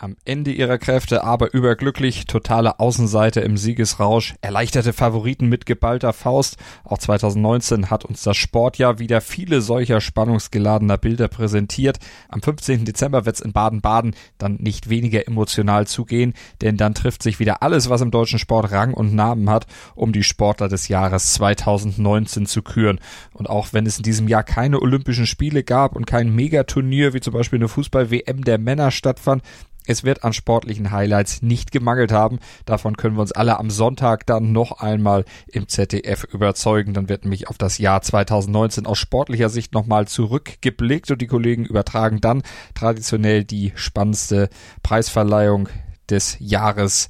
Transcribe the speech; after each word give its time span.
am 0.00 0.16
Ende 0.24 0.50
ihrer 0.50 0.78
Kräfte, 0.78 1.24
aber 1.24 1.52
überglücklich, 1.52 2.24
totale 2.24 2.80
Außenseite 2.80 3.40
im 3.40 3.58
Siegesrausch, 3.58 4.34
erleichterte 4.40 4.94
Favoriten 4.94 5.46
mit 5.46 5.66
geballter 5.66 6.14
Faust. 6.14 6.56
Auch 6.84 6.96
2019 6.96 7.90
hat 7.90 8.06
uns 8.06 8.22
das 8.22 8.38
Sportjahr 8.38 8.98
wieder 8.98 9.20
viele 9.20 9.60
solcher 9.60 10.00
spannungsgeladener 10.00 10.96
Bilder 10.96 11.28
präsentiert. 11.28 11.98
Am 12.30 12.40
15. 12.40 12.86
Dezember 12.86 13.26
wird's 13.26 13.40
in 13.40 13.52
Baden-Baden 13.52 14.14
dann 14.38 14.54
nicht 14.54 14.88
weniger 14.88 15.28
emotional 15.28 15.86
zugehen, 15.86 16.32
denn 16.62 16.78
dann 16.78 16.94
trifft 16.94 17.22
sich 17.22 17.38
wieder 17.38 17.62
alles, 17.62 17.90
was 17.90 18.00
im 18.00 18.10
deutschen 18.10 18.38
Sport 18.38 18.72
Rang 18.72 18.94
und 18.94 19.14
Namen 19.14 19.50
hat, 19.50 19.66
um 19.94 20.14
die 20.14 20.22
Sportler 20.22 20.68
des 20.68 20.88
Jahres 20.88 21.34
2019 21.34 22.46
zu 22.46 22.62
küren. 22.62 23.00
Und 23.34 23.50
auch 23.50 23.68
wenn 23.72 23.84
es 23.84 23.98
in 23.98 24.04
diesem 24.04 24.28
Jahr 24.28 24.44
keine 24.44 24.80
Olympischen 24.80 25.26
Spiele 25.26 25.62
gab 25.62 25.94
und 25.94 26.06
kein 26.06 26.34
Megaturnier 26.34 27.12
wie 27.12 27.20
zum 27.20 27.34
Beispiel 27.34 27.58
eine 27.58 27.68
Fußball-WM 27.68 28.44
der 28.44 28.56
Männer 28.56 28.90
stattfand, 28.90 29.42
es 29.86 30.04
wird 30.04 30.24
an 30.24 30.32
sportlichen 30.32 30.90
Highlights 30.90 31.42
nicht 31.42 31.72
gemangelt 31.72 32.12
haben. 32.12 32.38
Davon 32.64 32.96
können 32.96 33.16
wir 33.16 33.22
uns 33.22 33.32
alle 33.32 33.58
am 33.58 33.70
Sonntag 33.70 34.26
dann 34.26 34.52
noch 34.52 34.80
einmal 34.80 35.24
im 35.48 35.68
ZDF 35.68 36.24
überzeugen. 36.24 36.94
Dann 36.94 37.08
wird 37.08 37.24
nämlich 37.24 37.48
auf 37.48 37.58
das 37.58 37.78
Jahr 37.78 38.02
2019 38.02 38.86
aus 38.86 38.98
sportlicher 38.98 39.48
Sicht 39.48 39.72
nochmal 39.72 40.06
zurückgeblickt 40.06 41.10
und 41.10 41.20
die 41.20 41.26
Kollegen 41.26 41.64
übertragen 41.64 42.20
dann 42.20 42.42
traditionell 42.74 43.44
die 43.44 43.72
spannendste 43.74 44.48
Preisverleihung 44.82 45.68
des 46.08 46.36
Jahres 46.40 47.08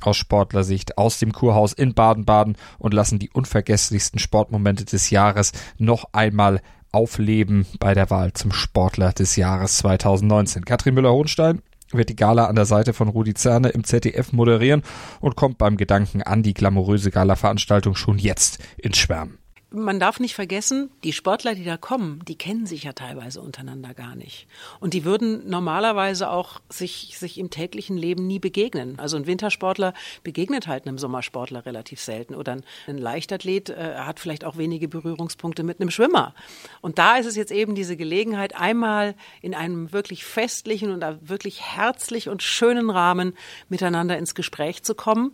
aus 0.00 0.16
Sportlersicht 0.16 0.98
aus 0.98 1.18
dem 1.18 1.32
Kurhaus 1.32 1.72
in 1.72 1.94
Baden-Baden 1.94 2.56
und 2.78 2.94
lassen 2.94 3.18
die 3.18 3.30
unvergesslichsten 3.30 4.18
Sportmomente 4.18 4.84
des 4.84 5.10
Jahres 5.10 5.52
noch 5.78 6.12
einmal 6.12 6.60
aufleben 6.90 7.66
bei 7.78 7.94
der 7.94 8.10
Wahl 8.10 8.32
zum 8.32 8.52
Sportler 8.52 9.12
des 9.12 9.36
Jahres 9.36 9.78
2019. 9.78 10.64
Katrin 10.64 10.94
Müller-Hohenstein 10.94 11.62
wird 11.96 12.08
die 12.08 12.16
Gala 12.16 12.46
an 12.46 12.56
der 12.56 12.64
Seite 12.64 12.92
von 12.92 13.08
Rudi 13.08 13.34
Zerne 13.34 13.68
im 13.70 13.84
ZDF 13.84 14.32
moderieren 14.32 14.82
und 15.20 15.36
kommt 15.36 15.58
beim 15.58 15.76
Gedanken 15.76 16.22
an 16.22 16.42
die 16.42 16.54
glamouröse 16.54 17.10
Gala-Veranstaltung 17.10 17.94
schon 17.94 18.18
jetzt 18.18 18.58
ins 18.76 18.98
Schwärmen 18.98 19.41
man 19.72 20.00
darf 20.00 20.20
nicht 20.20 20.34
vergessen, 20.34 20.90
die 21.04 21.12
Sportler, 21.12 21.54
die 21.54 21.64
da 21.64 21.76
kommen, 21.76 22.22
die 22.26 22.36
kennen 22.36 22.66
sich 22.66 22.84
ja 22.84 22.92
teilweise 22.92 23.40
untereinander 23.40 23.94
gar 23.94 24.14
nicht. 24.14 24.46
Und 24.80 24.94
die 24.94 25.04
würden 25.04 25.48
normalerweise 25.48 26.30
auch 26.30 26.60
sich, 26.68 27.14
sich 27.18 27.38
im 27.38 27.50
täglichen 27.50 27.96
Leben 27.96 28.26
nie 28.26 28.38
begegnen. 28.38 28.98
Also 28.98 29.16
ein 29.16 29.26
Wintersportler 29.26 29.94
begegnet 30.22 30.66
halt 30.66 30.86
einem 30.86 30.98
Sommersportler 30.98 31.66
relativ 31.66 32.00
selten. 32.00 32.34
Oder 32.34 32.58
ein, 32.86 32.98
Leichtathlet 32.98 33.70
äh, 33.70 33.94
hat 33.96 34.20
vielleicht 34.20 34.44
auch 34.44 34.56
wenige 34.56 34.88
Berührungspunkte 34.88 35.62
mit 35.62 35.80
einem 35.80 35.90
Schwimmer. 35.90 36.34
Und 36.80 36.98
da 36.98 37.16
ist 37.16 37.26
es 37.26 37.36
jetzt 37.36 37.52
eben 37.52 37.74
diese 37.74 37.96
Gelegenheit, 37.96 38.56
einmal 38.56 39.14
in 39.40 39.54
einem 39.54 39.92
wirklich 39.92 40.24
festlichen 40.24 40.90
und 40.90 41.02
wirklich 41.28 41.62
herzlich 41.62 42.28
und 42.28 42.42
schönen 42.42 42.90
Rahmen 42.90 43.34
miteinander 43.68 44.18
ins 44.18 44.34
Gespräch 44.34 44.82
zu 44.82 44.94
kommen 44.94 45.32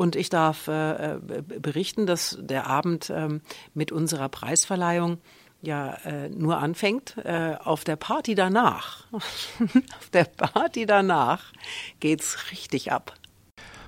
und 0.00 0.16
ich 0.16 0.30
darf 0.30 0.66
äh, 0.66 1.12
äh, 1.12 1.18
berichten, 1.42 2.06
dass 2.06 2.38
der 2.40 2.66
Abend 2.66 3.12
ähm, 3.14 3.42
mit 3.74 3.92
unserer 3.92 4.30
Preisverleihung 4.30 5.18
ja 5.60 5.92
äh, 6.06 6.30
nur 6.30 6.56
anfängt. 6.56 7.18
Äh, 7.18 7.56
auf 7.62 7.84
der 7.84 7.96
Party 7.96 8.34
danach, 8.34 9.04
auf 9.12 10.08
der 10.14 10.24
Party 10.24 10.86
danach 10.86 11.52
geht's 12.00 12.50
richtig 12.50 12.92
ab. 12.92 13.12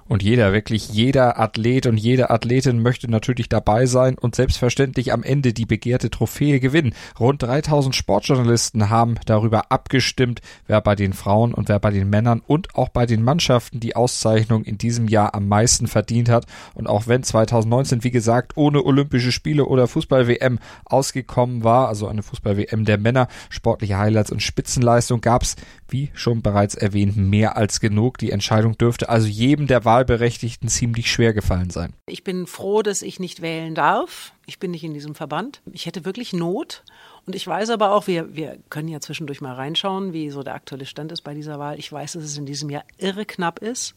Und 0.08 0.22
jeder, 0.22 0.53
wirklich 0.53 0.91
jeder 0.91 1.39
Athlet 1.39 1.86
und 1.86 1.97
jede 1.97 2.31
Athletin 2.31 2.83
möchte 2.83 3.11
natürlich 3.11 3.48
dabei 3.48 3.86
sein 3.86 4.19
und 4.19 4.34
selbstverständlich 4.34 5.12
am 5.12 5.22
Ende 5.22 5.53
die 5.53 5.67
begehrte 5.67 6.11
Trophäe 6.11 6.61
gewinnen. 6.61 6.94
Rund 7.19 7.42
3000 7.42 7.94
Sportjournalisten 7.94 8.91
haben 8.91 9.14
darüber 9.27 9.70
abgestimmt, 9.70 10.41
wer 10.67 10.81
bei 10.81 10.94
den 10.94 11.12
Frauen 11.12 11.54
und 11.54 11.69
wer 11.69 11.78
bei 11.78 11.91
den 11.91 12.10
Männern 12.10 12.43
und 12.47 12.75
auch 12.75 12.88
bei 12.88 13.06
den 13.06 13.22
Mannschaften 13.22 13.81
die 13.81 13.97
Auszeichnung 13.97 14.65
in 14.65 14.78
diesem 14.78 15.09
Jahr 15.09 15.34
am 15.34 15.49
meisten 15.49 15.87
verdient 15.87 16.28
hat. 16.28 16.47
Und 16.75 16.87
auch 16.87 17.06
wenn 17.06 17.22
2019, 17.22 18.05
wie 18.05 18.10
gesagt, 18.10 18.56
ohne 18.56 18.84
Olympische 18.84 19.32
Spiele 19.32 19.66
oder 19.66 19.88
Fußball-WM 19.88 20.59
ausgekommen 20.84 21.65
war, 21.65 21.88
also 21.88 22.09
eine 22.09 22.22
Fußball-WM 22.22 22.84
der 22.84 22.99
Männer, 22.99 23.28
sportliche 23.50 23.99
Highlights 23.99 24.32
und 24.32 24.43
Spitzenleistung 24.43 25.21
gab 25.21 25.43
es, 25.43 25.56
wie 25.92 26.10
schon 26.14 26.42
bereits 26.42 26.75
erwähnt, 26.75 27.16
mehr 27.16 27.56
als 27.56 27.80
genug. 27.80 28.19
Die 28.19 28.30
Entscheidung 28.30 28.76
dürfte 28.76 29.08
also 29.08 29.26
jedem 29.26 29.66
der 29.66 29.84
Wahl 29.84 30.03
Wahlberechtigten 30.03 30.69
ziemlich 30.69 31.12
schwer 31.12 31.32
gefallen 31.32 31.70
sein. 31.70 31.92
Ich 32.06 32.25
bin 32.25 32.47
froh, 32.47 32.82
dass 32.82 33.03
ich 33.03 33.20
nicht 33.20 33.42
wählen 33.42 33.75
darf. 33.75 34.32
Ich 34.47 34.58
bin 34.58 34.70
nicht 34.70 34.84
in 34.84 34.94
diesem 34.94 35.14
Verband. 35.14 35.62
Ich 35.70 35.86
hätte 35.86 36.04
wirklich 36.04 36.32
Not. 36.32 36.82
Und 37.26 37.36
ich 37.36 37.47
weiß 37.47 37.70
aber 37.70 37.92
auch, 37.92 38.06
wir, 38.06 38.34
wir 38.34 38.58
können 38.69 38.88
ja 38.88 39.00
zwischendurch 39.00 39.41
mal 39.41 39.54
reinschauen, 39.54 40.12
wie 40.12 40.31
so 40.31 40.42
der 40.42 40.54
aktuelle 40.54 40.86
Stand 40.86 41.12
ist 41.12 41.22
bei 41.22 41.34
dieser 41.34 41.58
Wahl. 41.58 41.78
Ich 41.78 41.92
weiß, 41.92 42.12
dass 42.12 42.25
es 42.25 42.36
in 42.36 42.47
diesem 42.47 42.70
Jahr 42.70 42.84
irre 42.98 43.25
knapp 43.25 43.60
ist. 43.60 43.94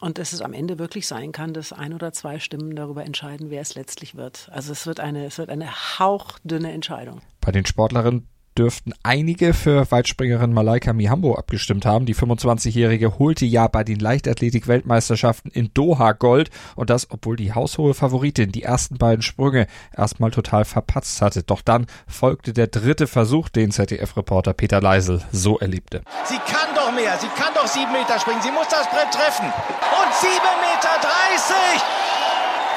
Und 0.00 0.18
dass 0.18 0.32
es 0.32 0.42
am 0.42 0.52
Ende 0.52 0.78
wirklich 0.78 1.06
sein 1.06 1.32
kann, 1.32 1.54
dass 1.54 1.72
ein 1.72 1.94
oder 1.94 2.12
zwei 2.12 2.38
Stimmen 2.38 2.76
darüber 2.76 3.04
entscheiden, 3.04 3.48
wer 3.48 3.62
es 3.62 3.74
letztlich 3.74 4.14
wird. 4.14 4.48
Also 4.52 4.72
es 4.72 4.86
wird 4.86 5.00
eine, 5.00 5.24
es 5.24 5.38
wird 5.38 5.48
eine 5.48 5.70
hauchdünne 5.98 6.70
Entscheidung. 6.72 7.22
Bei 7.40 7.50
den 7.50 7.64
Sportlerinnen 7.64 8.26
dürften 8.56 8.92
einige 9.02 9.54
für 9.54 9.90
Weitspringerin 9.90 10.52
Malaika 10.52 10.92
Mihambo 10.92 11.34
abgestimmt 11.34 11.86
haben. 11.86 12.06
Die 12.06 12.14
25-Jährige 12.14 13.18
holte 13.18 13.44
ja 13.44 13.68
bei 13.68 13.84
den 13.84 13.98
Leichtathletik-Weltmeisterschaften 13.98 15.50
in 15.50 15.70
Doha 15.74 16.12
Gold 16.12 16.50
und 16.74 16.90
das, 16.90 17.10
obwohl 17.10 17.36
die 17.36 17.52
haushohe 17.52 17.94
Favoritin 17.94 18.52
die 18.52 18.62
ersten 18.62 18.98
beiden 18.98 19.22
Sprünge 19.22 19.66
erstmal 19.96 20.30
total 20.30 20.64
verpatzt 20.64 21.20
hatte. 21.22 21.42
Doch 21.42 21.62
dann 21.62 21.86
folgte 22.06 22.52
der 22.52 22.66
dritte 22.66 23.06
Versuch, 23.06 23.48
den 23.48 23.70
ZDF-Reporter 23.70 24.54
Peter 24.54 24.80
Leisel 24.80 25.22
so 25.32 25.58
erlebte. 25.58 26.02
Sie 26.24 26.38
kann 26.38 26.74
doch 26.74 26.92
mehr, 26.92 27.16
sie 27.18 27.28
kann 27.28 27.52
doch 27.54 27.66
sieben 27.66 27.92
Meter 27.92 28.18
springen, 28.18 28.42
sie 28.42 28.50
muss 28.50 28.68
das 28.68 28.88
Brett 28.88 29.12
treffen. 29.12 29.46
Und 29.46 30.14
sieben 30.20 30.56
Meter 30.60 30.96
dreißig! 31.00 31.82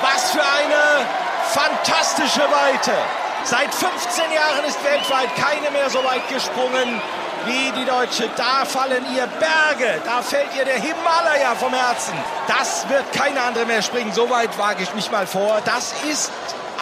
Was 0.01 0.31
für 0.31 0.41
eine 0.41 1.05
fantastische 1.43 2.41
Weite! 2.41 3.28
Seit 3.49 3.73
15 3.73 4.31
Jahren 4.31 4.63
ist 4.63 4.77
weltweit 4.83 5.35
keine 5.35 5.71
mehr 5.71 5.89
so 5.89 6.03
weit 6.03 6.29
gesprungen 6.29 7.01
wie 7.47 7.71
die 7.71 7.83
Deutsche. 7.83 8.29
Da 8.35 8.63
fallen 8.63 9.03
ihr 9.15 9.25
Berge, 9.25 9.99
da 10.05 10.21
fällt 10.21 10.53
ihr 10.55 10.65
der 10.65 10.79
Himalaya 10.79 11.55
vom 11.55 11.73
Herzen. 11.73 12.13
Das 12.47 12.87
wird 12.89 13.11
keine 13.11 13.41
andere 13.41 13.65
mehr 13.65 13.81
springen. 13.81 14.13
So 14.13 14.29
weit 14.29 14.55
wage 14.59 14.83
ich 14.83 14.93
mich 14.93 15.09
mal 15.09 15.25
vor. 15.25 15.61
Das 15.65 15.95
ist 16.07 16.31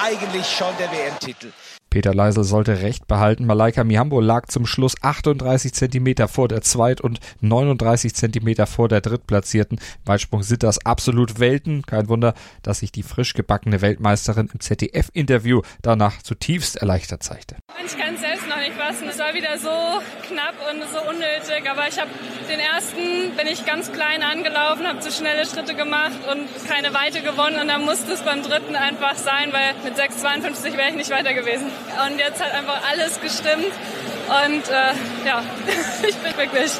eigentlich 0.03 0.45
schon 0.57 0.75
der 0.77 0.91
WM-Titel. 0.91 1.53
Peter 1.89 2.13
Leisel 2.13 2.43
sollte 2.43 2.81
recht 2.81 3.07
behalten. 3.07 3.45
Malaika 3.45 3.83
Mihambo 3.83 4.19
lag 4.19 4.47
zum 4.47 4.65
Schluss 4.65 4.95
38 5.01 5.73
Zentimeter 5.73 6.27
vor 6.27 6.47
der 6.47 6.61
Zweit- 6.61 7.01
und 7.01 7.19
39 7.41 8.13
Zentimeter 8.13 8.67
vor 8.67 8.87
der 8.87 9.01
Drittplatzierten. 9.01 9.79
Weitsprung 10.05 10.43
sind 10.43 10.63
das 10.63 10.85
absolut 10.85 11.39
Welten. 11.39 11.83
Kein 11.83 12.09
Wunder, 12.09 12.33
dass 12.63 12.79
sich 12.79 12.91
die 12.91 13.03
frisch 13.03 13.33
gebackene 13.33 13.81
Weltmeisterin 13.81 14.49
im 14.53 14.59
ZDF-Interview 14.59 15.61
danach 15.81 16.21
zutiefst 16.21 16.77
erleichtert 16.77 17.23
zeigte. 17.23 17.55
Ich 17.85 17.97
kann 17.97 18.15
es 18.15 18.21
selbst 18.21 18.47
noch 18.47 18.57
nicht 18.57 18.73
fassen. 18.73 19.07
Es 19.09 19.19
war 19.19 19.33
wieder 19.33 19.57
so 19.57 19.69
knapp 20.27 20.55
und 20.69 20.83
so 20.91 20.99
unnötig. 21.09 21.69
Aber 21.69 21.87
ich 21.87 21.99
habe 21.99 22.09
den 22.49 22.59
ersten, 22.59 23.35
bin 23.37 23.47
ich 23.47 23.65
ganz 23.65 23.91
klein 23.91 24.23
angelaufen, 24.23 24.85
habe 24.85 24.99
zu 24.99 25.11
schnelle 25.11 25.45
Schritte 25.45 25.75
gemacht 25.75 26.19
und 26.31 26.47
keine 26.67 26.93
Weite 26.93 27.21
gewonnen. 27.21 27.59
Und 27.59 27.67
dann 27.67 27.85
musste 27.85 28.11
es 28.13 28.21
beim 28.21 28.43
dritten 28.43 28.75
einfach 28.75 29.15
sein, 29.15 29.53
weil 29.53 29.73
mit 29.83 29.97
6,52 29.97 30.77
wäre 30.77 30.89
ich 30.89 30.95
nicht 30.95 31.09
weiter 31.09 31.33
gewesen. 31.33 31.67
Und 32.05 32.19
jetzt 32.19 32.43
hat 32.43 32.51
einfach 32.53 32.81
alles 32.89 33.19
gestimmt. 33.19 33.73
Und 34.27 34.69
äh, 34.69 35.27
ja, 35.27 35.43
ich 36.07 36.15
bin 36.17 36.33
glücklich. 36.33 36.71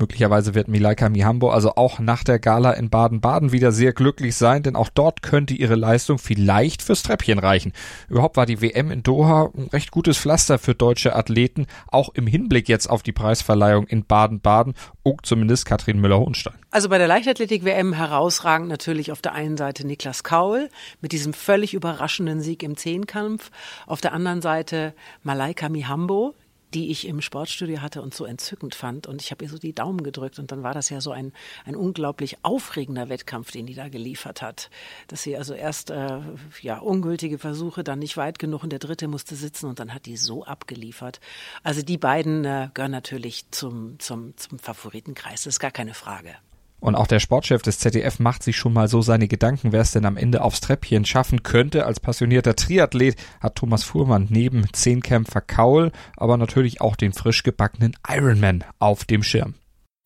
Möglicherweise 0.00 0.54
wird 0.54 0.66
Milaika 0.66 1.10
Mihambo 1.10 1.50
also 1.50 1.74
auch 1.76 1.98
nach 1.98 2.24
der 2.24 2.38
Gala 2.38 2.72
in 2.72 2.88
Baden-Baden 2.88 3.52
wieder 3.52 3.70
sehr 3.70 3.92
glücklich 3.92 4.34
sein, 4.34 4.62
denn 4.62 4.74
auch 4.74 4.88
dort 4.88 5.20
könnte 5.20 5.52
ihre 5.52 5.74
Leistung 5.74 6.18
vielleicht 6.18 6.82
fürs 6.82 7.02
Treppchen 7.02 7.38
reichen. 7.38 7.74
Überhaupt 8.08 8.38
war 8.38 8.46
die 8.46 8.62
WM 8.62 8.90
in 8.90 9.02
Doha 9.02 9.50
ein 9.54 9.68
recht 9.68 9.90
gutes 9.90 10.16
Pflaster 10.16 10.58
für 10.58 10.74
deutsche 10.74 11.14
Athleten, 11.14 11.66
auch 11.88 12.08
im 12.14 12.26
Hinblick 12.26 12.66
jetzt 12.66 12.88
auf 12.88 13.02
die 13.02 13.12
Preisverleihung 13.12 13.86
in 13.88 14.06
Baden-Baden, 14.06 14.72
und 15.02 15.26
zumindest 15.26 15.66
Katrin 15.66 16.00
Müller-Hohenstein. 16.00 16.54
Also 16.70 16.88
bei 16.88 16.96
der 16.96 17.08
Leichtathletik-WM 17.08 17.92
herausragend 17.92 18.68
natürlich 18.68 19.12
auf 19.12 19.20
der 19.20 19.34
einen 19.34 19.58
Seite 19.58 19.86
Niklas 19.86 20.24
Kaul 20.24 20.70
mit 21.02 21.12
diesem 21.12 21.34
völlig 21.34 21.74
überraschenden 21.74 22.40
Sieg 22.40 22.62
im 22.62 22.78
Zehnkampf, 22.78 23.50
auf 23.86 24.00
der 24.00 24.14
anderen 24.14 24.40
Seite 24.40 24.94
Malaika 25.22 25.68
Mihambo, 25.68 26.34
die 26.74 26.90
ich 26.90 27.06
im 27.06 27.20
Sportstudio 27.20 27.80
hatte 27.80 28.02
und 28.02 28.14
so 28.14 28.24
entzückend 28.24 28.74
fand. 28.74 29.06
Und 29.06 29.22
ich 29.22 29.30
habe 29.30 29.44
ihr 29.44 29.50
so 29.50 29.58
die 29.58 29.74
Daumen 29.74 30.02
gedrückt 30.02 30.38
und 30.38 30.52
dann 30.52 30.62
war 30.62 30.74
das 30.74 30.88
ja 30.90 31.00
so 31.00 31.10
ein, 31.10 31.32
ein 31.64 31.76
unglaublich 31.76 32.38
aufregender 32.42 33.08
Wettkampf, 33.08 33.50
den 33.50 33.66
die 33.66 33.74
da 33.74 33.88
geliefert 33.88 34.42
hat. 34.42 34.70
Dass 35.08 35.22
sie 35.22 35.36
also 35.36 35.54
erst 35.54 35.90
äh, 35.90 36.20
ja 36.62 36.78
ungültige 36.78 37.38
Versuche, 37.38 37.84
dann 37.84 37.98
nicht 37.98 38.16
weit 38.16 38.38
genug 38.38 38.62
und 38.62 38.70
der 38.70 38.78
dritte 38.78 39.08
musste 39.08 39.34
sitzen 39.34 39.66
und 39.66 39.80
dann 39.80 39.94
hat 39.94 40.06
die 40.06 40.16
so 40.16 40.44
abgeliefert. 40.44 41.20
Also 41.62 41.82
die 41.82 41.98
beiden 41.98 42.44
äh, 42.44 42.68
gehören 42.74 42.92
natürlich 42.92 43.50
zum, 43.50 43.98
zum, 43.98 44.36
zum 44.36 44.58
Favoritenkreis, 44.58 45.44
das 45.44 45.54
ist 45.54 45.60
gar 45.60 45.70
keine 45.70 45.94
Frage. 45.94 46.36
Und 46.80 46.94
auch 46.94 47.06
der 47.06 47.20
Sportchef 47.20 47.62
des 47.62 47.78
ZDF 47.78 48.18
macht 48.18 48.42
sich 48.42 48.56
schon 48.56 48.72
mal 48.72 48.88
so 48.88 49.02
seine 49.02 49.28
Gedanken, 49.28 49.72
wer 49.72 49.82
es 49.82 49.92
denn 49.92 50.06
am 50.06 50.16
Ende 50.16 50.42
aufs 50.42 50.60
Treppchen 50.60 51.04
schaffen 51.04 51.42
könnte. 51.42 51.86
Als 51.86 52.00
passionierter 52.00 52.56
Triathlet 52.56 53.16
hat 53.40 53.56
Thomas 53.56 53.84
Fuhrmann 53.84 54.26
neben 54.30 54.64
Zehnkämpfer 54.72 55.42
Kaul, 55.42 55.92
aber 56.16 56.36
natürlich 56.36 56.80
auch 56.80 56.96
den 56.96 57.12
frisch 57.12 57.42
gebackenen 57.42 57.96
Ironman 58.08 58.64
auf 58.78 59.04
dem 59.04 59.22
Schirm. 59.22 59.54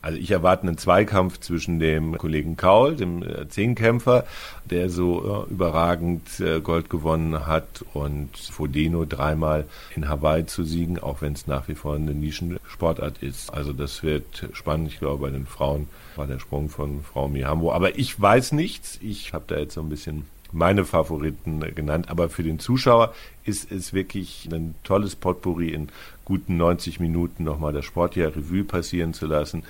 Also 0.04 0.18
ich 0.18 0.30
erwarte 0.30 0.68
einen 0.68 0.76
Zweikampf 0.76 1.40
zwischen 1.40 1.78
dem 1.78 2.18
Kollegen 2.18 2.58
Kaul, 2.58 2.94
dem 2.94 3.22
äh, 3.22 3.48
Zehnkämpfer, 3.48 4.26
der 4.66 4.90
so 4.90 5.46
äh, 5.48 5.50
überragend 5.50 6.40
äh, 6.40 6.60
Gold 6.60 6.90
gewonnen 6.90 7.46
hat, 7.46 7.82
und 7.94 8.36
Fodeno 8.36 9.06
dreimal 9.06 9.64
in 9.96 10.06
Hawaii 10.06 10.44
zu 10.44 10.62
siegen, 10.62 10.98
auch 10.98 11.22
wenn 11.22 11.32
es 11.32 11.46
nach 11.46 11.68
wie 11.68 11.74
vor 11.74 11.94
eine 11.94 12.12
Nischensportart 12.12 13.22
ist. 13.22 13.54
Also 13.54 13.72
das 13.72 14.02
wird 14.02 14.50
spannend. 14.52 14.88
Ich 14.88 14.98
glaube, 14.98 15.22
bei 15.22 15.30
den 15.30 15.46
Frauen 15.46 15.88
war 16.16 16.26
der 16.26 16.38
Sprung 16.38 16.68
von 16.68 17.02
Frau 17.02 17.26
Mihambo. 17.26 17.72
Aber 17.72 17.98
ich 17.98 18.20
weiß 18.20 18.52
nichts. 18.52 18.98
Ich 19.00 19.32
habe 19.32 19.44
da 19.46 19.56
jetzt 19.56 19.72
so 19.72 19.80
ein 19.80 19.88
bisschen 19.88 20.26
meine 20.54 20.84
Favoriten 20.84 21.60
genannt. 21.74 22.08
Aber 22.08 22.28
für 22.28 22.42
den 22.42 22.58
Zuschauer 22.58 23.14
ist 23.44 23.70
es 23.70 23.92
wirklich 23.92 24.48
ein 24.52 24.74
tolles 24.84 25.16
Potpourri 25.16 25.68
in 25.68 25.88
guten 26.24 26.56
90 26.56 27.00
Minuten 27.00 27.44
nochmal 27.44 27.72
das 27.72 27.84
Sportjahr 27.84 28.34
Revue 28.34 28.64
passieren 28.64 29.12
zu 29.12 29.26
lassen 29.26 29.64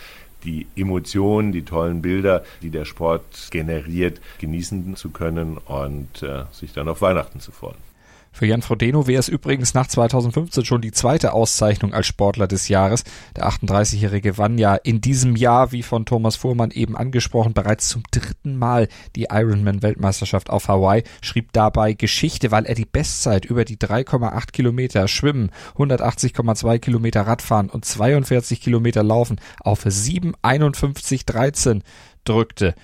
die 0.45 0.67
Emotionen, 0.77 1.53
die 1.53 1.63
tollen 1.63 2.03
Bilder, 2.03 2.45
die 2.63 2.71
der 2.71 2.85
Sport 2.85 3.49
generiert, 3.51 4.21
genießen 4.39 4.95
zu 4.95 5.11
können 5.11 5.57
und 5.57 6.23
äh, 6.23 6.45
sich 6.53 6.73
dann 6.73 6.89
auf 6.89 7.01
Weihnachten 7.01 7.41
zu 7.41 7.51
freuen. 7.51 7.94
Für 8.37 8.47
Jan 8.47 8.63
Frodeno 8.63 9.07
wäre 9.07 9.21
es 9.21 9.29
übrigens 9.29 9.75
nach 9.75 9.87
2015 9.87 10.65
schon 10.65 10.81
die 10.81 10.91
zweite 10.91 11.35
Auszeichnung 11.35 11.95
als 11.95 12.09
Sportler 12.09 12.49
des 12.49 12.67
Jahres. 12.67 13.05
Der 13.37 13.49
38-Jährige 13.49 14.33
gewann 14.33 14.59
ja 14.59 14.75
in 14.75 15.01
diesem 15.01 15.37
Jahr, 15.37 15.71
wie 15.71 15.85
von 15.85 16.05
Thomas 16.05 16.35
Fuhrmann 16.35 16.73
eben 16.73 16.97
angesprochen, 16.97 17.55
bereits 17.55 17.89
zum 17.89 18.03
dritten 18.11 18.57
Mal 18.57 18.89
die 19.15 19.29
Ironman-Weltmeisterschaft 19.31 20.51
auf 20.51 20.67
Hawaii, 20.67 21.05
schrieb 21.21 21.53
dabei 21.53 21.93
Geschichte, 21.93 22.51
weil 22.51 22.67
er 22.67 22.75
die 22.75 22.87
Bestzeit 22.87 23.45
über 23.45 23.65
die 23.65 23.77
3,8 23.77 24.51
Kilometer 24.51 25.07
Schwimmen, 25.07 25.53
180,2 25.77 26.81
Kilometer 26.81 27.29
Radfahren 27.29 27.71
und 27.71 27.85
42 27.85 28.61
Kilometer 28.61 29.05
Laufen 29.05 29.41
auf 29.61 29.87
7,51,13 29.87 31.83
drückte 32.25 32.75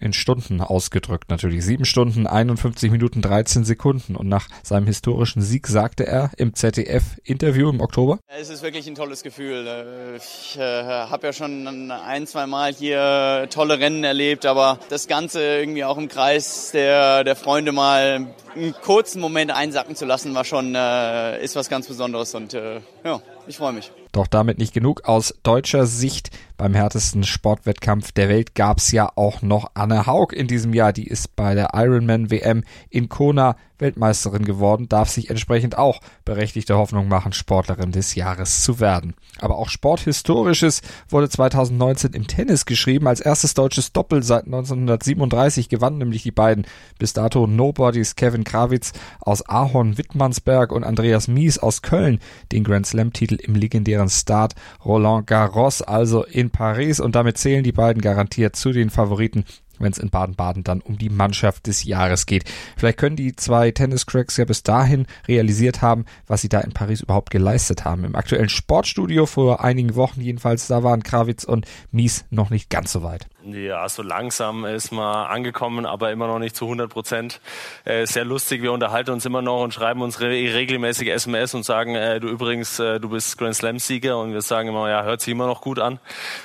in 0.00 0.12
Stunden 0.12 0.60
ausgedrückt 0.60 1.30
natürlich. 1.30 1.64
Sieben 1.64 1.84
Stunden, 1.84 2.26
51 2.26 2.90
Minuten, 2.90 3.22
13 3.22 3.64
Sekunden. 3.64 4.16
Und 4.16 4.28
nach 4.28 4.48
seinem 4.62 4.86
historischen 4.86 5.42
Sieg 5.42 5.66
sagte 5.66 6.06
er 6.06 6.30
im 6.36 6.54
ZDF-Interview 6.54 7.68
im 7.70 7.80
Oktober. 7.80 8.18
Es 8.26 8.50
ist 8.50 8.62
wirklich 8.62 8.86
ein 8.86 8.94
tolles 8.94 9.22
Gefühl. 9.22 10.16
Ich 10.16 10.58
äh, 10.58 10.82
habe 10.82 11.26
ja 11.26 11.32
schon 11.32 11.90
ein, 11.90 12.26
zwei 12.26 12.46
Mal 12.46 12.72
hier 12.72 13.48
tolle 13.50 13.78
Rennen 13.78 14.04
erlebt, 14.04 14.46
aber 14.46 14.78
das 14.88 15.06
Ganze 15.06 15.42
irgendwie 15.42 15.84
auch 15.84 15.98
im 15.98 16.08
Kreis 16.08 16.70
der, 16.72 17.24
der 17.24 17.36
Freunde 17.36 17.72
mal 17.72 18.26
einen 18.54 18.74
kurzen 18.82 19.20
Moment 19.20 19.50
einsacken 19.50 19.96
zu 19.96 20.06
lassen, 20.06 20.34
war 20.34 20.44
schon, 20.44 20.74
äh, 20.74 21.42
ist 21.42 21.56
was 21.56 21.68
ganz 21.68 21.86
Besonderes 21.86 22.34
und 22.34 22.54
äh, 22.54 22.80
ja, 23.04 23.20
ich 23.46 23.56
freue 23.56 23.72
mich. 23.72 23.92
Doch 24.12 24.26
damit 24.26 24.58
nicht 24.58 24.74
genug. 24.74 25.04
Aus 25.04 25.34
deutscher 25.42 25.86
Sicht 25.86 26.30
beim 26.56 26.74
härtesten 26.74 27.24
Sportwettkampf 27.24 28.12
der 28.12 28.28
Welt 28.28 28.54
gab's 28.54 28.92
ja 28.92 29.10
auch 29.14 29.40
noch 29.42 29.70
Anne 29.74 30.06
Haug 30.06 30.32
in 30.32 30.46
diesem 30.46 30.74
Jahr. 30.74 30.92
Die 30.92 31.06
ist 31.06 31.36
bei 31.36 31.54
der 31.54 31.70
Ironman 31.74 32.30
WM 32.30 32.64
in 32.90 33.08
Kona 33.08 33.56
Weltmeisterin 33.80 34.44
geworden, 34.44 34.88
darf 34.88 35.08
sich 35.08 35.30
entsprechend 35.30 35.78
auch 35.78 36.00
berechtigte 36.24 36.76
Hoffnung 36.76 37.08
machen, 37.08 37.32
Sportlerin 37.32 37.92
des 37.92 38.14
Jahres 38.14 38.62
zu 38.62 38.78
werden. 38.78 39.14
Aber 39.38 39.56
auch 39.56 39.68
Sporthistorisches 39.68 40.82
wurde 41.08 41.28
2019 41.28 42.12
im 42.12 42.26
Tennis 42.26 42.66
geschrieben. 42.66 43.06
Als 43.06 43.20
erstes 43.20 43.54
deutsches 43.54 43.92
Doppel 43.92 44.22
seit 44.22 44.44
1937 44.44 45.68
gewannen 45.68 45.98
nämlich 45.98 46.22
die 46.22 46.30
beiden 46.30 46.66
bis 46.98 47.12
dato 47.12 47.46
Nobodies 47.46 48.16
Kevin 48.16 48.44
Krawitz 48.44 48.92
aus 49.20 49.48
Ahorn-Wittmannsberg 49.48 50.72
und 50.72 50.84
Andreas 50.84 51.28
Mies 51.28 51.58
aus 51.58 51.82
Köln 51.82 52.20
den 52.52 52.64
Grand 52.64 52.86
Slam-Titel 52.86 53.29
im 53.36 53.54
legendären 53.54 54.08
Start 54.08 54.54
Roland 54.84 55.26
Garros, 55.26 55.82
also 55.82 56.24
in 56.24 56.50
Paris. 56.50 57.00
Und 57.00 57.14
damit 57.14 57.38
zählen 57.38 57.64
die 57.64 57.72
beiden 57.72 58.02
garantiert 58.02 58.56
zu 58.56 58.72
den 58.72 58.90
Favoriten 58.90 59.44
wenn 59.80 59.92
es 59.92 59.98
in 59.98 60.10
Baden-Baden 60.10 60.62
dann 60.62 60.80
um 60.80 60.98
die 60.98 61.08
Mannschaft 61.08 61.66
des 61.66 61.84
Jahres 61.84 62.26
geht. 62.26 62.44
Vielleicht 62.76 62.98
können 62.98 63.16
die 63.16 63.34
zwei 63.34 63.70
Tennis-Cracks 63.70 64.36
ja 64.36 64.44
bis 64.44 64.62
dahin 64.62 65.06
realisiert 65.26 65.82
haben, 65.82 66.04
was 66.26 66.42
sie 66.42 66.48
da 66.48 66.60
in 66.60 66.72
Paris 66.72 67.00
überhaupt 67.00 67.30
geleistet 67.30 67.84
haben. 67.84 68.04
Im 68.04 68.14
aktuellen 68.14 68.48
Sportstudio 68.48 69.26
vor 69.26 69.64
einigen 69.64 69.96
Wochen 69.96 70.20
jedenfalls, 70.20 70.66
da 70.68 70.82
waren 70.82 71.02
Krawitz 71.02 71.44
und 71.44 71.66
Mies 71.90 72.24
noch 72.30 72.50
nicht 72.50 72.70
ganz 72.70 72.92
so 72.92 73.02
weit. 73.02 73.26
Ja, 73.44 73.88
so 73.88 74.02
langsam 74.02 74.66
ist 74.66 74.92
man 74.92 75.26
angekommen, 75.26 75.86
aber 75.86 76.12
immer 76.12 76.26
noch 76.26 76.38
nicht 76.38 76.54
zu 76.54 76.66
100 76.66 76.90
Prozent. 76.90 77.40
Äh, 77.84 78.06
sehr 78.06 78.24
lustig, 78.24 78.62
wir 78.62 78.72
unterhalten 78.72 79.12
uns 79.12 79.24
immer 79.24 79.40
noch 79.40 79.62
und 79.62 79.72
schreiben 79.72 80.02
uns 80.02 80.20
re 80.20 80.28
regelmäßig 80.30 81.08
SMS 81.08 81.54
und 81.54 81.64
sagen, 81.64 81.94
äh, 81.94 82.20
du 82.20 82.28
übrigens, 82.28 82.78
äh, 82.78 83.00
du 83.00 83.08
bist 83.08 83.38
Grand 83.38 83.56
Slam 83.56 83.78
Sieger 83.78 84.18
und 84.18 84.32
wir 84.34 84.42
sagen 84.42 84.68
immer, 84.68 84.90
ja, 84.90 85.04
hört 85.04 85.22
sich 85.22 85.32
immer 85.32 85.46
noch 85.46 85.62
gut 85.62 85.78
an. 85.78 86.00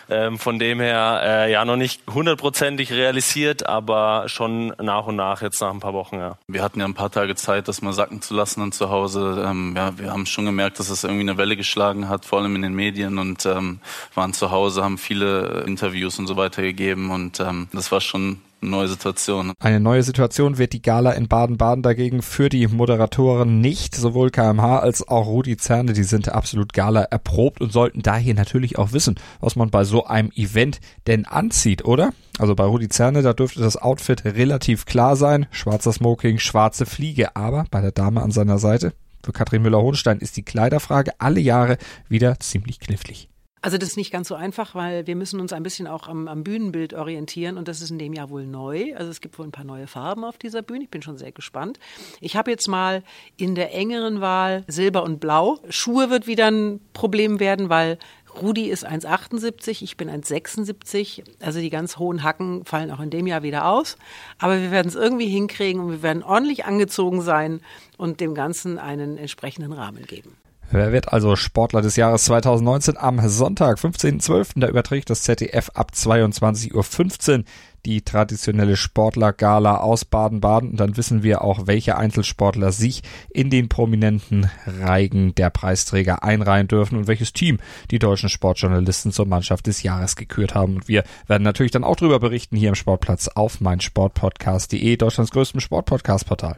Ähm, 0.09 0.39
von 0.39 0.57
dem 0.57 0.79
her, 0.79 1.19
äh, 1.23 1.51
ja, 1.51 1.65
noch 1.65 1.75
nicht 1.75 2.01
hundertprozentig 2.09 2.93
realisiert, 2.93 3.67
aber 3.67 4.25
schon 4.27 4.69
nach 4.81 5.07
und 5.07 5.17
nach 5.17 5.41
jetzt 5.41 5.59
nach 5.59 5.71
ein 5.71 5.81
paar 5.81 5.93
Wochen, 5.93 6.17
ja. 6.17 6.37
Wir 6.47 6.63
hatten 6.63 6.79
ja 6.79 6.85
ein 6.85 6.93
paar 6.93 7.11
Tage 7.11 7.35
Zeit, 7.35 7.67
das 7.67 7.81
mal 7.81 7.93
sacken 7.93 8.21
zu 8.21 8.33
lassen 8.33 8.61
dann 8.61 8.71
zu 8.71 8.89
Hause. 8.89 9.43
Ähm, 9.45 9.73
ja, 9.75 9.97
wir 9.97 10.11
haben 10.11 10.25
schon 10.25 10.45
gemerkt, 10.45 10.79
dass 10.79 10.89
es 10.89 11.03
irgendwie 11.03 11.21
eine 11.21 11.37
Welle 11.37 11.57
geschlagen 11.57 12.07
hat, 12.07 12.25
vor 12.25 12.39
allem 12.39 12.55
in 12.55 12.61
den 12.61 12.73
Medien 12.73 13.17
und 13.17 13.45
ähm, 13.45 13.79
waren 14.13 14.31
zu 14.31 14.51
Hause, 14.51 14.83
haben 14.83 14.97
viele 14.97 15.63
Interviews 15.67 16.19
und 16.19 16.27
so 16.27 16.37
weiter 16.37 16.61
gegeben 16.61 16.84
gegeben 16.85 17.11
und 17.11 17.39
ähm, 17.39 17.67
das 17.73 17.91
war 17.91 18.01
schon 18.01 18.37
eine 18.61 18.71
neue 18.71 18.87
Situation. 18.87 19.53
Eine 19.59 19.79
neue 19.79 20.03
Situation 20.03 20.57
wird 20.57 20.73
die 20.73 20.81
Gala 20.81 21.11
in 21.11 21.27
Baden-Baden 21.27 21.83
dagegen 21.83 22.21
für 22.21 22.49
die 22.49 22.67
Moderatoren 22.67 23.61
nicht. 23.61 23.95
Sowohl 23.95 24.31
KMH 24.31 24.79
als 24.79 25.07
auch 25.07 25.27
Rudi 25.27 25.57
Zerne, 25.57 25.93
die 25.93 26.03
sind 26.03 26.29
absolut 26.29 26.73
Gala 26.73 27.03
erprobt 27.03 27.61
und 27.61 27.71
sollten 27.71 28.01
daher 28.01 28.33
natürlich 28.33 28.77
auch 28.77 28.91
wissen, 28.91 29.15
was 29.39 29.55
man 29.55 29.69
bei 29.69 29.83
so 29.83 30.05
einem 30.05 30.31
Event 30.35 30.79
denn 31.07 31.25
anzieht, 31.25 31.85
oder? 31.85 32.13
Also 32.39 32.55
bei 32.55 32.63
Rudi 32.63 32.89
Zerne, 32.89 33.21
da 33.21 33.33
dürfte 33.33 33.59
das 33.59 33.77
Outfit 33.77 34.25
relativ 34.25 34.85
klar 34.85 35.15
sein. 35.15 35.47
Schwarzer 35.51 35.93
Smoking, 35.93 36.39
schwarze 36.39 36.85
Fliege. 36.85 37.35
Aber 37.35 37.65
bei 37.69 37.81
der 37.81 37.91
Dame 37.91 38.21
an 38.21 38.31
seiner 38.31 38.57
Seite, 38.57 38.93
für 39.23 39.31
Katrin 39.31 39.61
Müller-Hohenstein, 39.61 40.19
ist 40.19 40.37
die 40.37 40.43
Kleiderfrage 40.43 41.11
alle 41.19 41.39
Jahre 41.39 41.77
wieder 42.09 42.39
ziemlich 42.39 42.79
knifflig. 42.79 43.29
Also 43.65 43.79
das 43.79 43.89
ist 43.89 43.97
nicht 43.97 44.11
ganz 44.11 44.27
so 44.27 44.35
einfach, 44.35 44.75
weil 44.75 45.07
wir 45.07 45.15
müssen 45.15 45.39
uns 45.39 45.51
ein 45.51 45.63
bisschen 45.63 45.87
auch 45.87 46.07
am, 46.07 46.27
am, 46.27 46.43
Bühnenbild 46.43 46.93
orientieren 46.93 47.57
und 47.57 47.67
das 47.67 47.81
ist 47.81 47.89
in 47.89 47.97
dem 47.97 48.13
Jahr 48.13 48.29
wohl 48.29 48.45
neu. 48.45 48.93
Also 48.95 49.09
es 49.09 49.21
gibt 49.21 49.39
wohl 49.39 49.47
ein 49.47 49.51
paar 49.51 49.65
neue 49.65 49.87
Farben 49.87 50.23
auf 50.23 50.37
dieser 50.37 50.61
Bühne. 50.61 50.83
Ich 50.83 50.91
bin 50.91 51.01
schon 51.01 51.17
sehr 51.17 51.31
gespannt. 51.31 51.79
Ich 52.21 52.35
habe 52.35 52.51
jetzt 52.51 52.67
mal 52.67 53.01
in 53.37 53.55
der 53.55 53.73
engeren 53.73 54.21
Wahl 54.21 54.65
Silber 54.67 55.01
und 55.01 55.19
Blau. 55.19 55.57
Schuhe 55.67 56.11
wird 56.11 56.27
wieder 56.27 56.45
ein 56.45 56.79
Problem 56.93 57.39
werden, 57.39 57.67
weil 57.69 57.97
Rudi 58.39 58.69
ist 58.69 58.87
1,78, 58.87 59.81
ich 59.81 59.97
bin 59.97 60.11
1,76. 60.11 61.23
Also 61.39 61.59
die 61.59 61.71
ganz 61.71 61.97
hohen 61.97 62.21
Hacken 62.21 62.65
fallen 62.65 62.91
auch 62.91 62.99
in 62.99 63.09
dem 63.09 63.25
Jahr 63.25 63.41
wieder 63.41 63.67
aus. 63.67 63.97
Aber 64.37 64.61
wir 64.61 64.69
werden 64.69 64.89
es 64.89 64.95
irgendwie 64.95 65.27
hinkriegen 65.27 65.81
und 65.81 65.89
wir 65.89 66.03
werden 66.03 66.21
ordentlich 66.21 66.65
angezogen 66.65 67.23
sein 67.23 67.61
und 67.97 68.19
dem 68.19 68.35
Ganzen 68.35 68.77
einen 68.77 69.17
entsprechenden 69.17 69.73
Rahmen 69.73 70.05
geben. 70.05 70.37
Wer 70.71 70.91
wird 70.91 71.13
also 71.13 71.35
Sportler 71.35 71.81
des 71.81 71.95
Jahres 71.95 72.25
2019 72.25 72.97
am 72.97 73.27
Sonntag, 73.27 73.77
15.12.? 73.77 74.59
Da 74.59 74.67
überträgt 74.67 75.09
das 75.09 75.23
ZDF 75.23 75.69
ab 75.73 75.91
22.15 75.93 77.37
Uhr 77.37 77.43
die 77.85 78.01
traditionelle 78.01 78.75
Sportlergala 78.75 79.77
aus 79.77 80.05
Baden-Baden. 80.05 80.71
Und 80.71 80.79
dann 80.79 80.97
wissen 80.97 81.23
wir 81.23 81.43
auch, 81.43 81.67
welche 81.67 81.97
Einzelsportler 81.97 82.71
sich 82.71 83.03
in 83.29 83.49
den 83.49 83.69
prominenten 83.69 84.49
Reigen 84.65 85.35
der 85.35 85.51
Preisträger 85.51 86.23
einreihen 86.23 86.67
dürfen 86.67 86.97
und 86.97 87.07
welches 87.07 87.33
Team 87.33 87.59
die 87.91 87.99
deutschen 87.99 88.29
Sportjournalisten 88.29 89.11
zur 89.11 89.27
Mannschaft 89.27 89.67
des 89.67 89.83
Jahres 89.83 90.15
gekürt 90.15 90.55
haben. 90.55 90.75
Und 90.75 90.87
wir 90.87 91.03
werden 91.27 91.43
natürlich 91.43 91.71
dann 91.71 91.83
auch 91.83 91.95
darüber 91.95 92.19
berichten 92.19 92.57
hier 92.57 92.69
im 92.69 92.75
Sportplatz 92.75 93.27
auf 93.27 93.61
meinsportpodcast.de, 93.61 94.97
Deutschlands 94.97 95.31
größtem 95.31 95.59
Sportpodcast-Portal. 95.59 96.57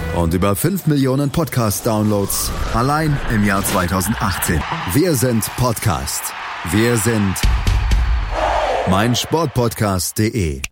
und 0.15 0.33
über 0.33 0.55
5 0.55 0.87
Millionen 0.87 1.29
Podcast-Downloads 1.29 2.51
allein 2.73 3.17
im 3.33 3.43
Jahr 3.45 3.63
2018. 3.63 4.61
Wir 4.93 5.15
sind 5.15 5.43
Podcast. 5.57 6.21
Wir 6.71 6.97
sind 6.97 7.35
meinsportpodcast.de. 8.89 10.70